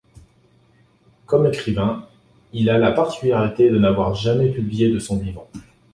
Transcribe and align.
Comme 1.27 1.45
écrivain, 1.45 2.07
il 2.53 2.71
a 2.71 2.79
la 2.79 2.91
particularité 2.91 3.69
de 3.69 3.77
n'avoir 3.77 4.15
jamais 4.15 4.49
publié 4.49 4.89
de 4.89 4.97
son 4.97 5.19
vivant. 5.19 5.47